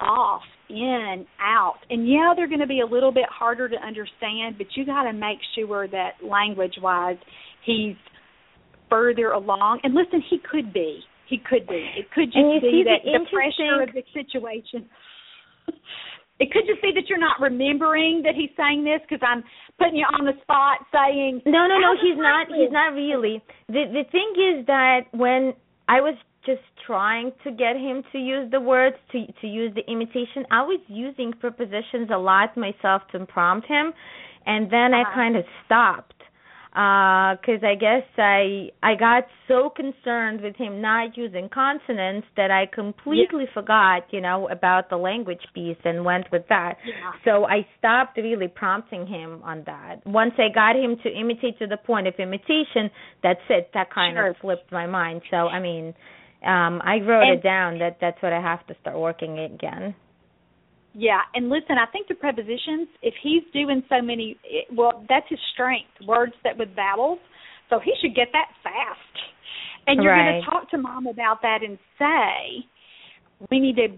[0.00, 1.78] off, in, out.
[1.90, 5.04] And yeah, they're going to be a little bit harder to understand, but you got
[5.04, 7.16] to make sure that language-wise
[7.64, 7.96] he's
[8.88, 9.80] further along.
[9.82, 11.00] And listen, he could be.
[11.28, 11.90] He could be.
[11.96, 14.88] It could just you be see that the the pressure of the situation.
[16.38, 19.42] It could just be that you're not remembering that he's saying this because I'm
[19.78, 21.40] putting you on the spot saying.
[21.46, 21.96] No, no, no.
[21.96, 22.48] He's not.
[22.48, 23.40] He's not really.
[23.68, 25.54] The the thing is that when
[25.88, 29.90] I was just trying to get him to use the words to to use the
[29.90, 33.94] imitation, I was using prepositions a lot myself to prompt him,
[34.44, 35.14] and then I Uh-huh.
[35.14, 36.15] kind of stopped
[36.76, 42.66] because I guess I I got so concerned with him not using consonants that I
[42.66, 46.74] completely forgot, you know, about the language piece and went with that.
[46.84, 47.12] Yeah.
[47.24, 50.06] So I stopped really prompting him on that.
[50.06, 52.90] Once I got him to imitate to the point of imitation,
[53.22, 53.70] that's it.
[53.72, 54.28] That kind Sure.
[54.28, 55.22] of flipped my mind.
[55.30, 55.94] So I mean,
[56.44, 59.94] um I wrote And- it down that that's what I have to start working again.
[60.98, 65.26] Yeah, and listen, I think the prepositions, if he's doing so many, it, well, that's
[65.28, 67.18] his strength, words that with vowels.
[67.68, 69.14] So he should get that fast.
[69.86, 72.64] And you're going to talk to mom about that and say,
[73.50, 73.88] we need to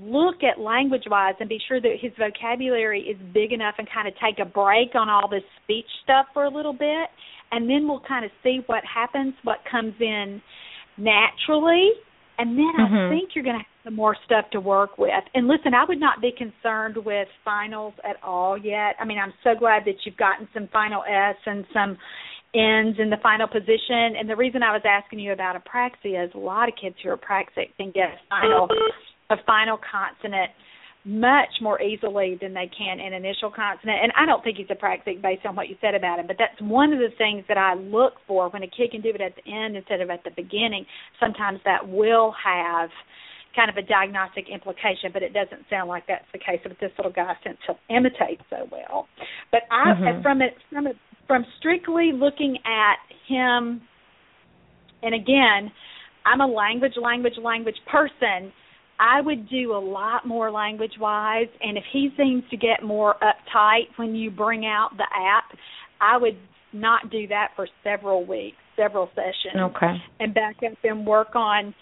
[0.00, 4.06] look at language wise and be sure that his vocabulary is big enough and kind
[4.06, 7.08] of take a break on all this speech stuff for a little bit.
[7.50, 10.40] And then we'll kind of see what happens, what comes in
[10.98, 11.90] naturally.
[12.38, 13.08] And then I Mhm.
[13.08, 15.10] think you're going to some more stuff to work with.
[15.34, 18.96] And listen, I would not be concerned with finals at all yet.
[18.98, 21.98] I mean, I'm so glad that you've gotten some final S and some
[22.54, 24.16] N's in the final position.
[24.18, 27.10] And the reason I was asking you about apraxia is a lot of kids who
[27.10, 28.68] are apraxic can get a final
[29.30, 30.50] a final consonant
[31.06, 33.98] much more easily than they can an initial consonant.
[34.02, 36.60] And I don't think he's apraxic based on what you said about him, but that's
[36.60, 39.34] one of the things that I look for when a kid can do it at
[39.36, 40.86] the end instead of at the beginning.
[41.20, 42.88] Sometimes that will have
[43.54, 46.90] kind of a diagnostic implication, but it doesn't sound like that's the case with this
[46.98, 49.08] little guy since he'll imitate so well.
[49.50, 50.22] But I Mhm.
[50.22, 53.80] from it from it from strictly looking at him
[55.04, 55.70] and again,
[56.24, 58.52] I'm a language, language, language person.
[58.98, 63.16] I would do a lot more language wise, and if he seems to get more
[63.20, 65.44] uptight when you bring out the app,
[66.00, 66.38] I would
[66.72, 70.02] not do that for several weeks, several sessions, Okay.
[70.20, 71.74] and back up and work on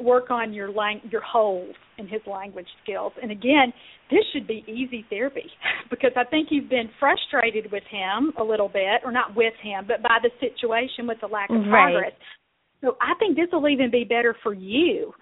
[0.00, 3.12] work on your lang- your holes in his language skills.
[3.20, 3.72] And again,
[4.10, 5.50] this should be easy therapy
[5.90, 9.84] because I think you've been frustrated with him a little bit, or not with him,
[9.88, 11.92] but by the situation with the lack of Right.
[11.92, 12.12] progress.
[12.80, 15.12] So I think this will even be better for you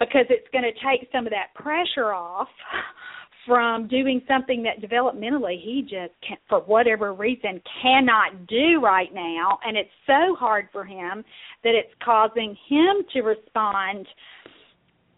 [0.00, 2.48] because it's going to take some of that pressure off
[3.46, 9.58] from doing something that developmentally he just can't, for whatever reason cannot do right now.
[9.64, 11.24] And it's so hard for him
[11.64, 14.06] that it's causing him to respond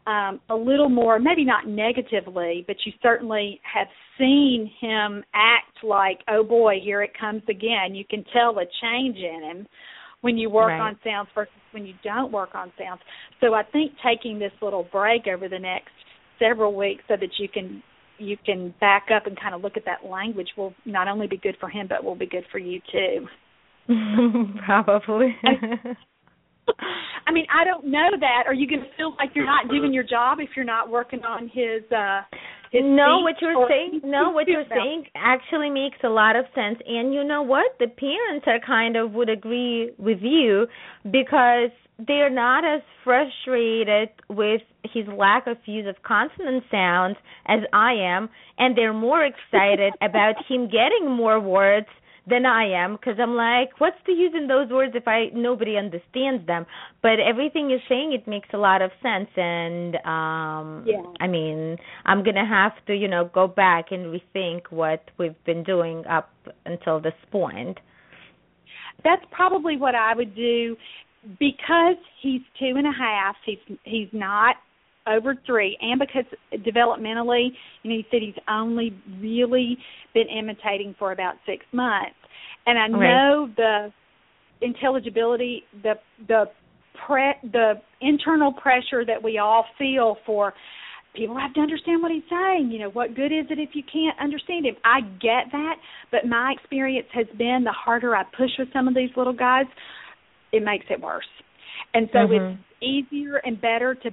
[0.07, 3.87] um a little more maybe not negatively but you certainly have
[4.19, 7.95] seen him act like oh boy here it comes again.
[7.95, 9.67] You can tell a change in him
[10.21, 10.81] when you work right.
[10.81, 13.01] on sounds versus when you don't work on sounds.
[13.41, 15.93] So i think taking this little break over the next
[16.39, 17.83] several weeks so that you can
[18.19, 21.37] you can back up and kind of look at that language will not only be
[21.37, 23.27] good for him but will be good for you too.
[24.67, 25.37] Probably.
[27.27, 28.45] I mean, I don't know that.
[28.47, 31.23] Are you going to feel like you're not doing your job if you're not working
[31.25, 32.23] on his uh
[32.75, 36.79] his no, what you're saying, no, what you're saying actually makes a lot of sense.
[36.87, 37.67] And you know what?
[37.79, 40.67] The parents are kind of would agree with you
[41.05, 41.71] because
[42.05, 48.29] they're not as frustrated with his lack of use of consonant sounds as I am,
[48.59, 51.87] and they're more excited about him getting more words
[52.27, 55.77] than I am because I'm like, what's the use in those words if I nobody
[55.77, 56.67] understands them?
[57.03, 61.03] But everything you're saying it makes a lot of sense, and um Yeah.
[61.21, 65.63] I mean, I'm gonna have to you know go back and rethink what we've been
[65.65, 66.31] doing up
[66.65, 67.79] until this point.
[69.03, 70.77] That's probably what I would do
[71.39, 73.37] because he's two and a half.
[73.45, 74.57] He's he's not
[75.07, 76.25] over three, and because
[76.67, 77.49] developmentally,
[77.83, 79.77] you know, he said he's only really
[80.15, 82.17] been imitating for about six months,
[82.67, 83.01] and I Right.
[83.01, 83.93] know the
[84.61, 85.95] intelligibility, the
[86.27, 86.45] the
[87.07, 90.55] pre the internal pressure that we all feel for
[91.15, 92.71] people have to understand what he's saying.
[92.73, 94.77] You know, what good is it if you can't understand him?
[94.85, 95.77] I get that,
[96.11, 99.67] but my experience has been the harder I push with some of these little guys,
[100.53, 101.29] it makes it worse.
[101.93, 102.59] And so Mhm.
[102.59, 104.11] it's easier and better to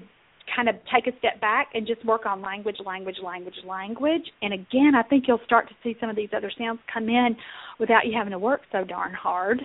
[0.55, 4.23] kind of take a step back and just work on language, language, language, language.
[4.41, 7.35] And again, I think you'll start to see some of these other sounds come in
[7.79, 9.61] without you having to work so darn hard.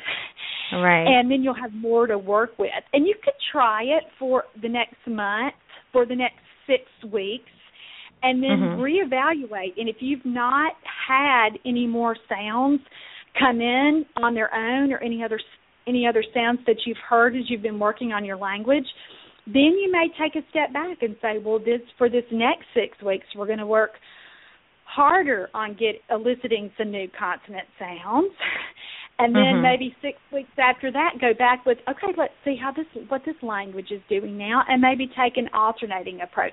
[0.73, 1.07] Right.
[1.07, 2.71] And then you'll have more to work with.
[2.93, 5.55] And you could try it for the next month,
[5.93, 7.51] for the next six weeks,
[8.23, 8.79] and then Mhm.
[8.79, 9.79] reevaluate.
[9.79, 12.81] And if you've not had any more sounds
[13.35, 15.41] come in on their own or any other
[15.87, 18.93] any other sounds that you've heard as you've been working on your language,
[19.47, 23.01] then you may take a step back and say, well, this for this next six
[23.03, 23.93] weeks, we're going to work
[24.85, 28.33] harder on get eliciting some new consonant sounds.
[29.19, 29.63] And then Mhm.
[29.63, 32.13] maybe six weeks after that, go back with okay.
[32.19, 36.21] Let's see how this what this language is doing now, and maybe take an alternating
[36.21, 36.53] approach.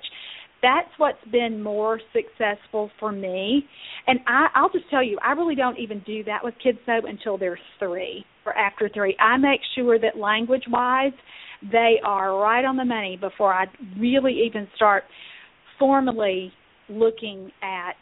[0.62, 3.68] That's what's been more successful for me.
[4.08, 7.02] And I, I'll just tell you, I really don't even do that with kids though
[7.06, 9.18] until they're three or after three.
[9.20, 11.12] I make sure that language wise,
[11.72, 13.66] they are right on the money before I
[13.98, 15.04] really even start
[15.80, 16.52] formally
[16.90, 17.94] looking at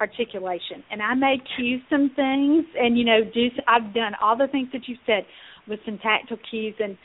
[0.00, 0.82] articulation.
[0.90, 4.68] And I may cue some things and you know do I've done all the things
[4.72, 5.24] that you said
[5.66, 6.96] with syntactile cues and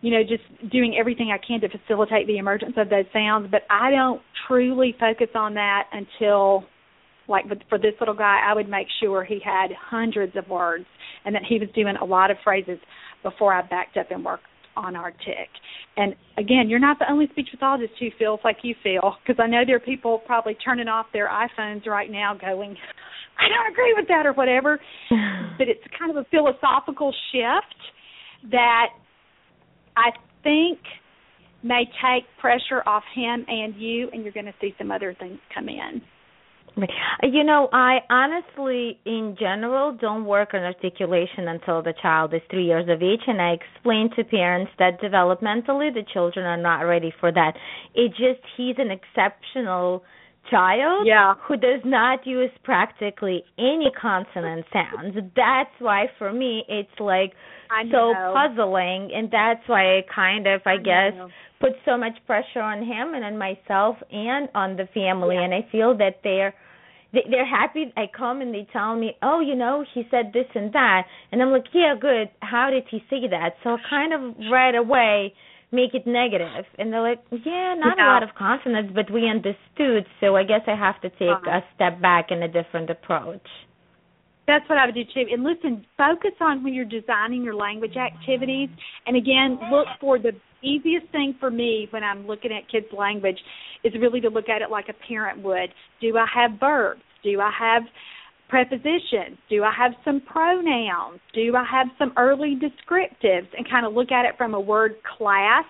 [0.00, 3.62] you know just doing everything I can to facilitate the emergence of those sounds, but
[3.70, 6.64] I don't truly focus on that until
[7.28, 10.86] like for this little guy, I would make sure he had hundreds of words
[11.24, 12.78] and that he was doing a lot of phrases
[13.22, 14.44] before I backed up and worked
[14.78, 15.50] on artic.
[15.96, 19.48] And again, you're not the only speech pathologist who feels like you feel, because I
[19.48, 22.76] know there are people probably turning off their iPhones right now, going,
[23.38, 24.80] "I don't agree with that" or whatever.
[25.58, 28.90] but it's kind of a philosophical shift that
[29.96, 30.12] I
[30.44, 30.78] think
[31.62, 35.38] may take pressure off him and you, and you're going to see some other things
[35.52, 36.00] come in.
[37.22, 42.66] You know, I honestly, in general, don't work on articulation until the child is three
[42.66, 47.12] years of age, and I explain to parents that developmentally the children are not ready
[47.20, 47.52] for that.
[47.94, 50.04] It just he's an exceptional
[50.50, 51.34] child Yeah.
[51.46, 55.14] who does not use practically any consonant sounds.
[55.36, 57.32] That's why for me it's like
[57.70, 61.28] I so puzzling and that's why I kind of I, guess know.
[61.60, 65.42] put so much pressure on him and on myself and on the family Yeah.
[65.42, 66.54] and I feel that they're
[67.12, 70.46] they, they're happy I come and they tell me, "Oh, you know, he said this
[70.54, 72.30] and that." And I'm like, "Yeah, good.
[72.40, 75.34] How did he say that?" So I kind of right away
[75.70, 76.06] make it.
[76.06, 80.62] And they're like, "Yeah, not a lot of consonants, but we understood, so I guess
[80.66, 81.62] I have to take Right.
[81.62, 83.46] a step back and a different approach."
[84.48, 85.26] That's what I would do too.
[85.30, 88.70] And listen, focus on when you're designing your language activities.
[89.06, 90.32] And again, look for the
[90.62, 93.38] easiest thing for me when I'm looking at kids' language
[93.84, 95.68] is really to look at it like a parent would.
[96.00, 97.02] Do I have verbs?
[97.22, 97.82] Do I have
[98.48, 99.36] prepositions?
[99.50, 101.20] Do I have some pronouns?
[101.34, 103.48] Do I have some early descriptives?
[103.54, 105.66] And kind of look at it from a word class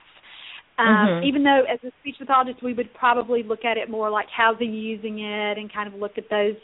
[0.78, 1.24] Um, Mhm.
[1.24, 4.56] Even though, as a speech pathologist, we would probably look at it more like how's
[4.60, 6.54] he using it, and kind of look at those,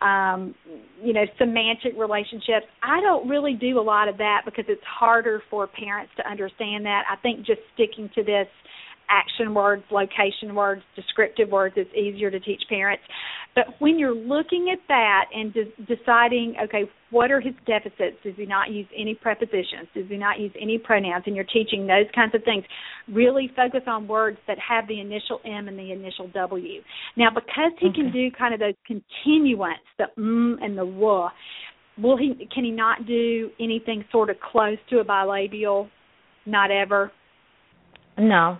[0.00, 0.54] um,
[1.02, 2.66] you know, semantic relationships.
[2.82, 6.84] I don't really do a lot of that because it's harder for parents to understand
[6.84, 7.04] that.
[7.10, 8.48] I think just sticking to this
[9.08, 11.74] action words, location words, descriptive words.
[11.76, 13.02] It's easier to teach parents.
[13.54, 18.16] But when you're looking at that and de- deciding, okay, what are his deficits?
[18.22, 19.88] Does he not use any prepositions?
[19.94, 21.24] Does he not use any pronouns?
[21.26, 22.64] And you're teaching those kinds of things.
[23.08, 26.80] Really focus on words that have the initial M and the initial W.
[27.16, 31.28] Now, because he can do kind of those continuants, the mm and the w,
[31.98, 32.48] will he?
[32.52, 35.88] Can he not do anything sort of close to a bilabial?
[36.44, 37.10] Not ever.
[38.18, 38.58] No.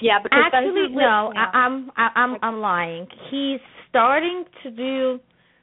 [0.00, 1.32] Yeah, because Actually, no.
[1.36, 1.44] I.
[1.56, 3.06] I'm I, I'm I'm lying.
[3.30, 5.20] He's starting to do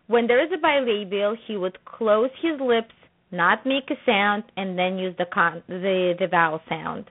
[0.08, 1.36] when there is a bilabial.
[1.48, 2.94] He would close his lips,
[3.32, 7.06] not make a sound, and then use the con the the vowel sound.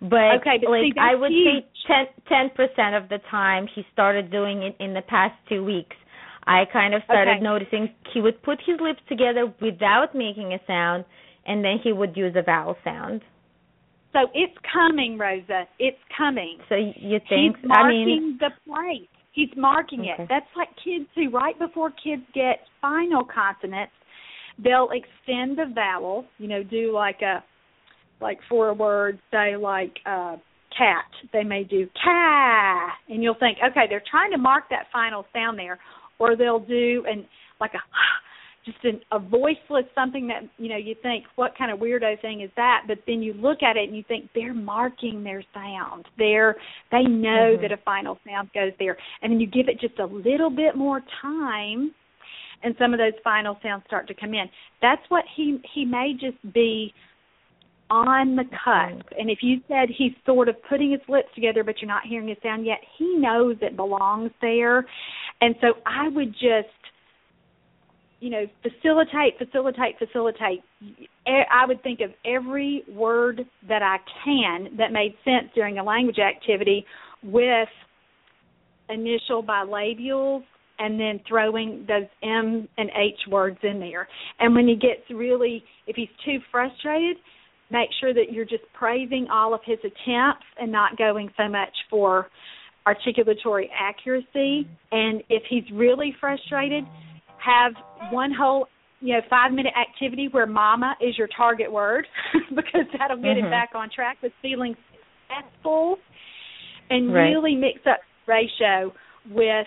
[0.00, 1.64] But Okay, but like see, I would huge.
[1.88, 5.96] say ten percent of the time he started doing it in the past two weeks.
[6.46, 7.40] I kind of started Okay.
[7.44, 11.04] noticing he would put his lips together without making a sound,
[11.46, 13.22] and then he would use a vowel sound.
[14.12, 15.64] So it's coming, Rosa.
[15.78, 16.58] It's coming.
[16.68, 17.56] So you think?
[17.56, 19.08] He's I marking mean, the place.
[19.32, 20.22] He's marking Okay.
[20.22, 20.28] it.
[20.28, 23.92] That's like kids who, Right before kids get final consonants,
[24.58, 26.24] they'll extend the vowel.
[26.38, 27.44] You know, do like a
[28.20, 30.36] like for a word, say like uh
[30.76, 31.04] cat.
[31.32, 35.58] They may do ca, and you'll think, okay, they're trying to mark that final sound
[35.58, 35.78] there,
[36.18, 37.24] or they'll do and
[37.60, 37.82] like a
[38.72, 42.42] just an, a voiceless something that you know you think what kind of weirdo thing
[42.42, 42.84] is that?
[42.86, 46.06] But then you look at it and you think they're marking their sound.
[46.18, 46.56] They're
[46.90, 47.62] they know Mhm.
[47.62, 48.96] that a final sound goes there.
[49.22, 51.94] And then you give it just a little bit more time
[52.62, 54.48] and some of those final sounds start to come in.
[54.82, 56.92] That's what he he may just be
[57.90, 59.06] on the cusp.
[59.18, 62.28] And if you said he's sort of putting his lips together but you're not hearing
[62.28, 64.86] his sound yet he knows it belongs there.
[65.40, 66.68] And so i would just
[68.20, 70.62] you know, facilitate, facilitate, facilitate.
[71.26, 76.18] I would think of every word that I can that made sense during a language
[76.18, 76.84] activity
[77.22, 77.68] with
[78.88, 80.42] initial bilabials
[80.80, 84.08] and then throwing those M and H words in there.
[84.40, 87.16] And when he gets really, if he's too frustrated,
[87.70, 91.76] make sure that you're just praising all of his attempts and not going so much
[91.90, 92.28] for
[92.86, 94.26] articulatory accuracy.
[94.64, 94.96] Mm-hmm.
[94.96, 96.84] And if he's really frustrated,
[97.44, 97.72] have
[98.10, 98.66] one whole
[99.00, 102.06] you know five minute activity where mama is your target word
[102.50, 103.50] because that'll get him Mhm.
[103.50, 104.76] back on track with feeling
[105.28, 105.98] successful
[106.90, 107.30] and Right.
[107.30, 108.92] really mix up ratio
[109.30, 109.66] with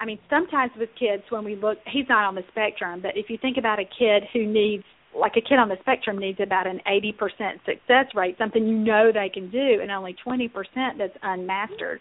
[0.00, 3.28] I mean sometimes with kids when we look he's not on the spectrum but if
[3.28, 4.84] you think about a kid who needs
[5.16, 7.14] like a kid on the spectrum needs about an 80%
[7.64, 10.50] success rate something you know they can do and only 20%
[10.98, 12.00] that's unmastered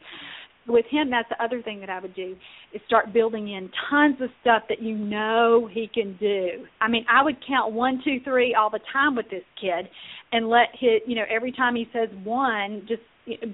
[0.67, 2.35] with him that's the other thing that I would do
[2.73, 6.65] is start building in tons of stuff that you know he can do.
[6.81, 9.87] I mean, I would count one, two, three all the time with this kid
[10.31, 13.01] and let his you know, every time he says one, just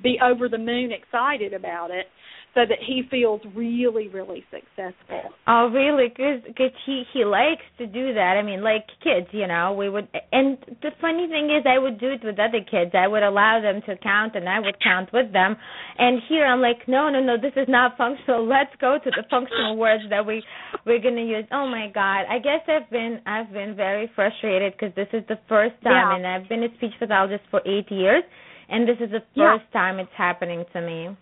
[0.01, 2.07] be over the moon excited about it
[2.55, 5.22] so that he feels really, really successful.
[5.45, 6.09] Oh, really?
[6.09, 8.38] Because cause he he likes to do that.
[8.38, 10.07] I mean, like kids, you know, we would.
[10.32, 12.91] And the funny thing is, I would do it with other kids.
[12.97, 15.55] I would allow them to count, and I would count with them.
[15.99, 18.47] And here, I'm like, no, no, no, this is not functional.
[18.57, 20.43] Let's go to the functional words that we
[20.88, 21.45] we're gonna use.
[21.51, 25.38] Oh my God, I guess I've been I've been very frustrated because this is the
[25.47, 26.15] first time, Yeah.
[26.15, 28.24] and I've been a speech pathologist for eight years,
[28.70, 29.57] and this is the Yeah.
[29.57, 31.15] first time it's happening to me.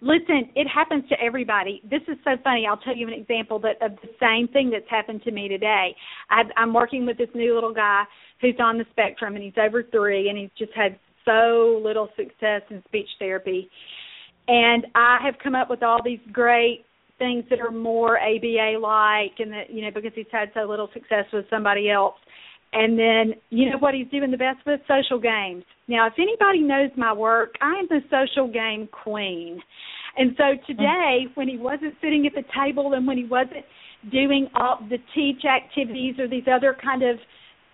[0.00, 1.80] Listen, it happens to everybody.
[1.84, 2.66] This is so funny.
[2.66, 5.96] I'll tell you an example that of the same thing that's happened to me today.
[6.30, 8.04] I, I'm working with this new little guy
[8.40, 12.62] who's on the spectrum, and he's over three, and he's just had so little success
[12.70, 13.70] in speech therapy.
[14.48, 16.84] And I have come up with all these great
[17.18, 20.90] things that are more ABA like, and that you know because he's had so little
[20.92, 22.16] success with somebody else.
[22.72, 25.64] And then you know what he's doing the best with social games.
[25.86, 29.60] Now, if anybody knows my work, I am the social game queen.
[30.16, 33.64] And so today, when he wasn't sitting at the table and when he wasn't
[34.10, 37.16] doing all the TEACCH activities or these other kind of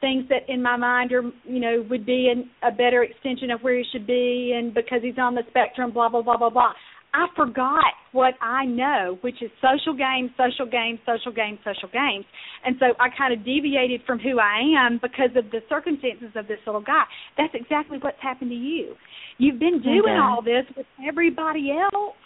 [0.01, 3.61] things that in my mind are you know would be an, a better extension of
[3.61, 6.73] where he should be and because he's on the spectrum blah blah blah blah blah
[7.15, 12.25] i forgot what i know which is social games social games social games social games
[12.65, 16.47] and so i kind of deviated from who i am because of the circumstances of
[16.49, 17.05] this little guy
[17.37, 18.95] that's exactly what's happened to you
[19.39, 20.21] you've been doing Okay.
[20.23, 22.17] all this with everybody else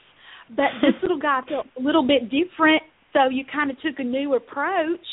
[0.51, 2.83] but this little guy felt a little bit different
[3.13, 5.07] so you kind of took a new approach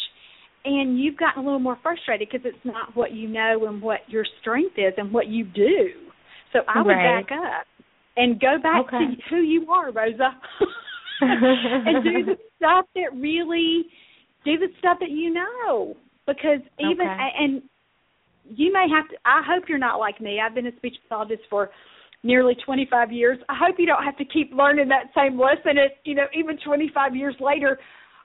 [0.66, 4.00] and you've gotten a little more frustrated because it's not what you know and what
[4.08, 5.90] your strength is and what you do.
[6.54, 7.26] So I would Right.
[7.26, 7.66] back up
[8.18, 8.98] and go back Okay.
[9.00, 10.32] to who you are, Rosa.
[11.22, 13.86] and do the stuff that really
[14.44, 15.96] do the stuff that you know
[16.26, 17.30] because even Okay.
[17.38, 17.62] and
[18.46, 20.40] you may have to I hope you're not like me.
[20.40, 21.70] I've been a speech pathologist for
[22.24, 23.38] nearly 25 years.
[23.50, 26.58] I hope you don't have to keep learning that same lesson at, you know, even
[26.64, 27.80] 25 years later.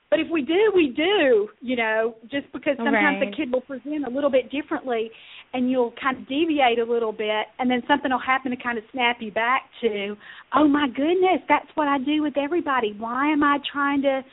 [0.09, 3.29] But if we do, we do, you know, just because sometimes Right.
[3.29, 5.11] the kid will present a little bit differently
[5.53, 8.77] and you'll kind of deviate a little bit and then something will happen to kind
[8.77, 10.15] of snap you back to,
[10.53, 12.93] oh my goodness, that's what I do with everybody.
[12.97, 14.23] Why am I trying to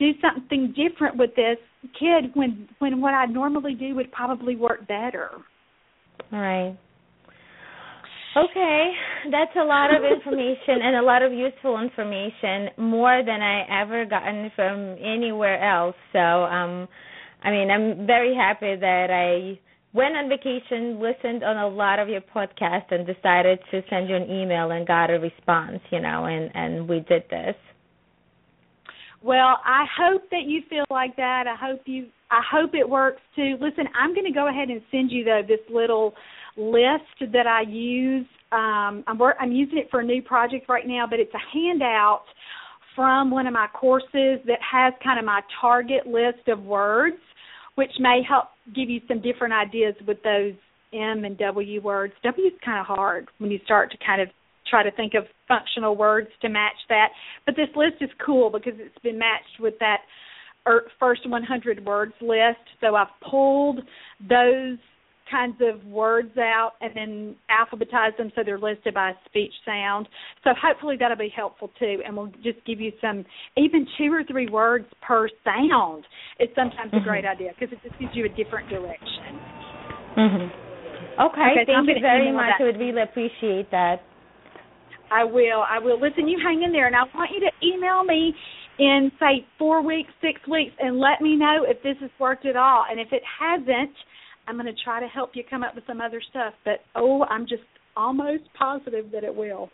[0.00, 1.58] do something different with this
[1.98, 5.30] kid when when what I normally do would probably work better?
[6.32, 6.76] Right.
[8.36, 8.92] Okay,
[9.30, 14.04] that's a lot of information and a lot of useful information, more than I ever
[14.04, 15.96] gotten from anywhere else.
[16.12, 16.88] So, um
[17.42, 19.58] I mean, I'm very happy that I
[19.94, 24.16] went on vacation, listened on a lot of your podcast, and decided to send you
[24.16, 27.54] an email and got a response, you know, and and we did this.
[29.22, 31.44] Well, I hope that you feel like that.
[31.46, 33.56] I hope you I hope it works too.
[33.60, 36.14] Listen, I'm going to go ahead and send you though this little
[36.58, 38.26] list that I use.
[38.52, 41.56] Um I'm work, I'm using it for a new project right now, but it's a
[41.56, 42.24] handout
[42.94, 47.16] from one of my courses that has kind of my target list of words
[47.78, 50.54] which may help give you some different ideas with those
[50.92, 52.12] M and W words.
[52.24, 54.28] W is kind of hard when you start to kind of
[54.68, 57.10] try to think of functional words to match that.
[57.46, 59.98] But this list is cool because it's been matched with that
[60.66, 62.66] er, first 100 words list.
[62.80, 63.78] So I've pulled
[64.28, 64.78] those
[65.30, 70.08] kinds of words out and then alphabetize them so they're listed by speech sound.
[70.44, 73.24] So hopefully that'll be helpful too and we'll just give you some
[73.56, 76.04] even two or three words per sound
[76.40, 79.40] is sometimes a great idea because it just gives you a different direction.
[80.16, 80.50] Mhm.
[81.18, 82.60] Okay, Okay, so thank you very much.
[82.60, 84.02] I would really appreciate that.
[85.10, 85.64] I will.
[85.68, 85.98] I will.
[85.98, 88.34] Listen, you hang in there, and I want you to email me
[88.78, 92.56] in say four weeks, six weeks, and let me know if this has worked at
[92.56, 92.84] all.
[92.88, 93.94] And if it hasn't,
[94.48, 96.54] I'm going to try to help you come up with some other stuff.
[96.64, 97.62] But oh, I'm just
[97.96, 99.68] almost positive that it will.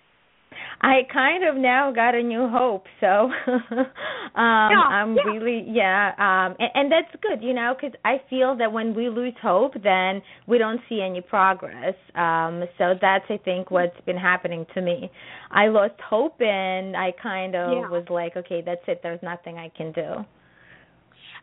[0.82, 3.06] I kind of now got a new hope, so
[3.46, 3.90] um
[4.36, 5.22] I'm yeah.
[5.26, 9.08] really yeah, um and, and that's good, you know, cuz I feel that when we
[9.08, 11.94] lose hope then we don't see any progress.
[12.14, 15.10] Um so that's I think what's been happening to me.
[15.50, 17.88] I lost hope and I kind of Yeah.
[17.88, 20.24] was like, okay, that's it, there's nothing I can do.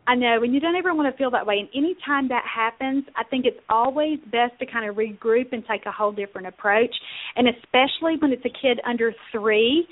[0.08, 1.60] I know, and you don't ever want to feel that way.
[1.60, 5.86] And anytime that happens, I think it's always best to kind of regroup and take
[5.86, 6.93] a whole different approach.
[7.36, 9.88] And especially when it's a kid under three,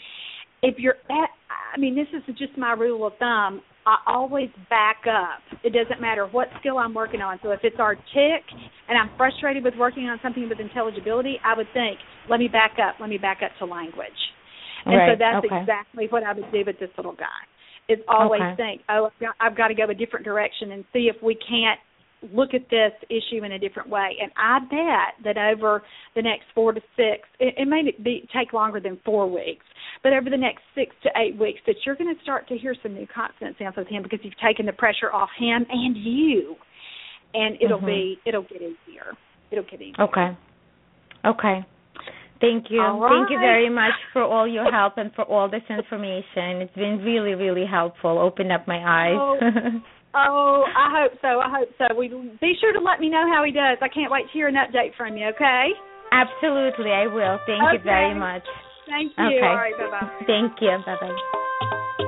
[0.64, 1.30] if you're at,
[1.74, 3.62] I mean, this is just my rule of thumb.
[3.86, 5.42] I always back up.
[5.64, 7.40] It doesn't matter what skill I'm working on.
[7.42, 8.44] So if it's artic
[8.90, 11.98] and I'm frustrated with working on something with intelligibility, I would think,
[12.30, 12.96] let me back up.
[13.00, 14.20] Let me back up to language.
[14.86, 15.62] And so that's okay.
[15.62, 17.42] exactly what I would do with this little guy.
[17.90, 18.56] Is always Okay.
[18.56, 21.34] think, oh, I've got, I've got to go a different direction and see if we
[21.36, 21.80] can't
[22.34, 24.16] look at this issue in a different way.
[24.22, 25.84] And I bet that over
[26.16, 29.66] the next four to six, it, it may be take longer than four weeks,
[30.04, 32.76] but over the next six to eight weeks, that you're going to start to hear
[32.84, 36.56] some new consonant sounds with him because you've taken the pressure off him and you,
[37.34, 37.86] and it'll Mhm.
[37.86, 39.16] be it'll get easier.
[39.52, 40.04] It'll get easier.
[40.04, 40.36] Okay.
[41.26, 41.64] Okay.
[42.42, 42.82] Thank you.
[42.82, 46.64] All Thank you very much for all your help and for all this information.
[46.64, 48.18] It's been really, really helpful.
[48.18, 49.20] Opened up my eyes.
[49.20, 49.38] Oh,
[50.16, 51.40] oh, I hope so.
[51.40, 51.96] I hope so.
[51.98, 52.08] We
[52.40, 53.78] be sure to let me know how he does.
[53.82, 55.28] I can't wait to hear an update from you.
[55.36, 55.68] Okay.
[56.12, 57.40] Absolutely, I will.
[57.46, 58.44] Thank you very much.
[58.88, 59.26] Thank you.
[59.26, 59.46] Okay.
[59.46, 59.78] All right.
[59.78, 60.26] Bye bye.
[60.26, 60.78] Thank you.
[60.86, 62.06] Bye bye.